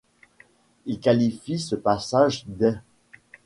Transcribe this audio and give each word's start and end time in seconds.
Il 0.87 0.99
qualifie 0.99 1.59
ce 1.59 1.75
passage 1.75 2.45
d'. 2.47 2.79